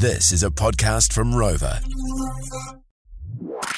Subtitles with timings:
[0.00, 1.78] This is a podcast from Rova.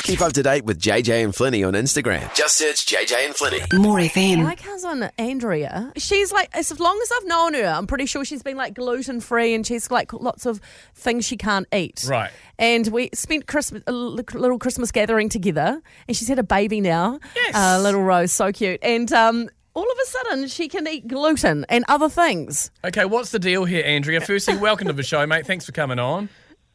[0.05, 2.33] Keep up to date with JJ and Flinny on Instagram.
[2.33, 3.81] Just search JJ and Flinny.
[3.83, 4.45] More FM.
[4.45, 8.45] My cousin Andrea, she's like, as long as I've known her, I'm pretty sure she's
[8.45, 10.61] been like gluten free and she's like lots of
[10.95, 12.05] things she can't eat.
[12.07, 12.31] Right.
[12.57, 17.19] And we spent Christmas, a little Christmas gathering together, and she's had a baby now.
[17.35, 17.57] Yes.
[17.57, 18.79] Uh, little Rose, so cute.
[18.81, 22.71] And um, all of a sudden, she can eat gluten and other things.
[22.85, 24.21] Okay, what's the deal here, Andrea?
[24.21, 25.47] Firstly, welcome to the show, mate.
[25.47, 26.29] Thanks for coming on.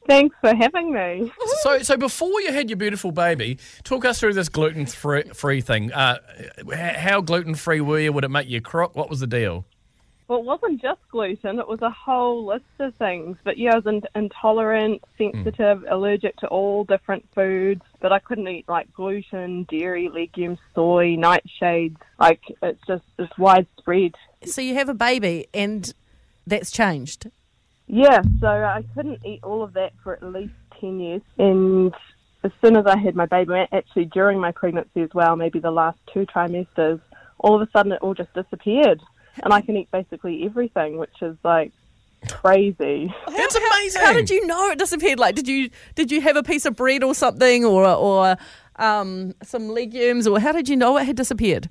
[0.07, 1.32] Thanks for having me.
[1.61, 5.60] So, so before you had your beautiful baby, talk us through this gluten free, free
[5.60, 5.91] thing.
[5.91, 6.19] Uh,
[6.74, 8.14] how gluten free were you?
[8.14, 8.96] Would it make you crook?
[8.96, 9.66] What was the deal?
[10.27, 13.37] Well, it wasn't just gluten, it was a whole list of things.
[13.45, 15.85] But yeah, I was in- intolerant, sensitive, hmm.
[15.89, 17.81] allergic to all different foods.
[18.01, 21.97] But I couldn't eat like gluten, dairy, legumes, soy, nightshades.
[22.19, 24.15] Like, it's just, it's widespread.
[24.45, 25.93] So you have a baby, and
[26.46, 27.29] that's changed.
[27.87, 31.21] Yeah, so I couldn't eat all of that for at least 10 years.
[31.37, 31.93] And
[32.44, 35.71] as soon as I had my baby, actually during my pregnancy as well, maybe the
[35.71, 36.99] last two trimesters,
[37.39, 39.02] all of a sudden it all just disappeared.
[39.43, 41.71] And I can eat basically everything, which is like
[42.30, 43.13] crazy.
[43.27, 44.02] That's amazing.
[44.02, 45.19] How did you know it disappeared?
[45.19, 48.38] Like, did you did you have a piece of bread or something, or or
[48.77, 51.69] um, some legumes, or how did you know it had disappeared?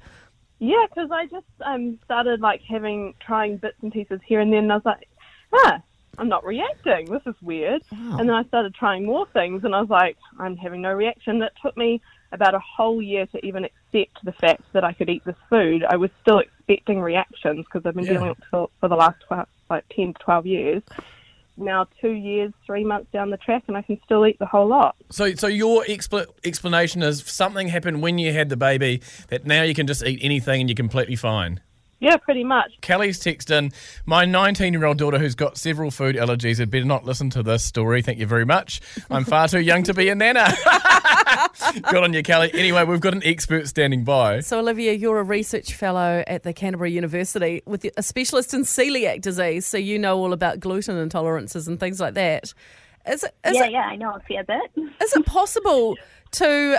[0.59, 4.65] Yeah, because I just um, started like having, trying bits and pieces here and then.
[4.65, 5.09] And I was like,
[5.53, 5.83] ah,
[6.19, 7.11] I'm not reacting.
[7.11, 7.83] This is weird.
[7.91, 11.41] And then I started trying more things and I was like, I'm having no reaction.
[11.41, 12.01] That took me
[12.33, 15.85] about a whole year to even accept the fact that I could eat this food.
[15.85, 18.15] I was still expecting reactions because I've been Yeah.
[18.15, 20.83] dealing with it for, for the last 12, like 10 to 12 years.
[21.59, 24.67] Now, two years, three months down the track, and I can still eat the whole
[24.67, 24.95] lot.
[25.11, 29.63] So, so your expl- explanation is something happened when you had the baby that now
[29.63, 31.61] you can just eat anything and you're completely fine.
[31.99, 32.79] Yeah, pretty much.
[32.83, 33.73] Kelly's text in,
[34.05, 37.43] my 19 year old daughter who's got several food allergies had better not listen to
[37.43, 38.03] this story.
[38.03, 38.81] Thank you very much.
[39.11, 40.47] I'm far too young to be a nana.
[41.91, 42.51] Good on you, Kelly.
[42.53, 44.41] Anyway, we've got an expert standing by.
[44.41, 49.23] So, Olivia, you're a research fellow at the Canterbury University with a specialist in celiac
[49.23, 52.53] disease, so you know all about gluten intolerances and things like that.
[53.09, 54.71] Is it, is yeah, it, yeah, I know a fair bit.
[55.01, 55.97] is it possible
[56.33, 56.79] to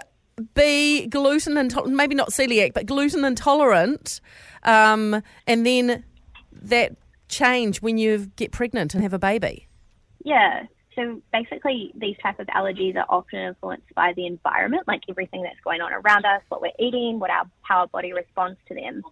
[0.53, 4.21] be gluten intolerant, maybe not celiac, but gluten intolerant,
[4.63, 6.03] um, and then
[6.51, 6.95] that
[7.29, 9.67] change when you get pregnant and have a baby?
[10.23, 10.63] Yeah.
[10.95, 15.59] So basically, these type of allergies are often influenced by the environment, like everything that's
[15.63, 19.03] going on around us, what we're eating, what our how our body responds to them.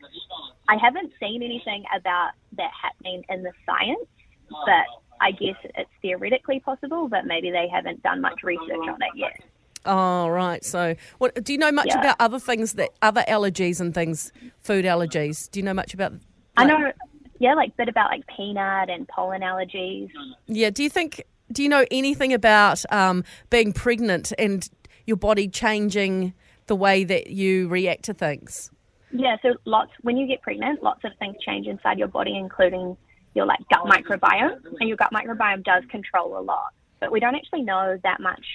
[0.68, 4.08] I haven't seen anything about that happening in the science,
[4.50, 4.86] but
[5.22, 7.08] I guess it's theoretically possible.
[7.08, 9.40] But maybe they haven't done much research on it yet.
[9.86, 10.64] Oh, right.
[10.64, 12.00] So, what do you know much Yeah.
[12.00, 15.50] about other things that other allergies and things, food allergies?
[15.52, 16.14] Do you know much about?
[16.58, 16.92] I know,
[17.40, 20.10] yeah, like bit about like peanut and pollen allergies.
[20.48, 20.70] Yeah.
[20.70, 21.24] Do you think?
[21.52, 24.68] Do you know anything about um, being pregnant and
[25.06, 26.34] your body changing
[26.66, 28.72] the way that you react to things?
[29.12, 32.98] Yeah, so lots when you get pregnant, lots of things change inside your body, including
[33.36, 36.74] your like gut microbiome, and your gut microbiome does control a lot.
[37.00, 38.46] But we don't actually know that much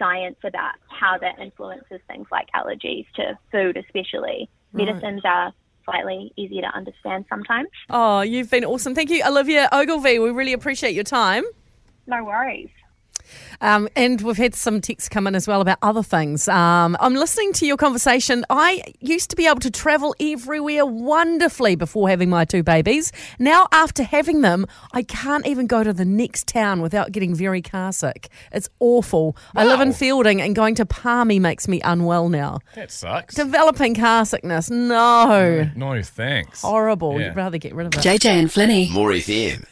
[0.00, 4.48] science about how that influences things like allergies to food, especially.
[4.72, 5.52] Medicines are
[5.84, 7.68] slightly easier to understand sometimes.
[7.88, 8.94] Oh, you've been awesome.
[8.94, 10.18] Thank you, Olivia Ogilvy.
[10.18, 11.44] We really appreciate your time.
[12.06, 12.70] No worries.
[13.60, 16.48] Um, and we've had some texts come in as well about other things.
[16.48, 18.44] Um, I'm listening to your conversation.
[18.50, 23.12] I used to be able to travel everywhere wonderfully before having my two babies.
[23.38, 27.62] Now, after having them, I can't even go to the next town without getting very
[27.62, 28.28] car sick.
[28.52, 29.36] It's awful.
[29.54, 32.60] I live in Feilding, and going to Palmy makes me unwell now.
[32.74, 33.34] That sucks.
[33.34, 35.70] Developing car sickness, no.
[35.76, 36.62] No, thanks.
[36.62, 37.18] Horrible.
[37.20, 37.28] Yeah.
[37.28, 38.00] You'd rather get rid of it.
[38.06, 38.90] JJ and Flinny.
[38.90, 39.64] More FM.